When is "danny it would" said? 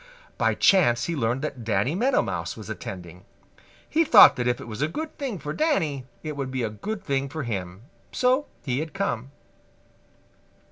5.53-6.49